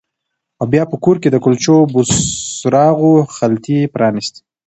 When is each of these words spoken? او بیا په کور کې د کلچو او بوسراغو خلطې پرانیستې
او 0.59 0.65
بیا 0.73 0.83
په 0.91 0.95
کور 1.03 1.15
کې 1.21 1.29
د 1.31 1.37
کلچو 1.45 1.73
او 1.81 1.85
بوسراغو 1.93 3.13
خلطې 3.35 3.79
پرانیستې 3.93 4.41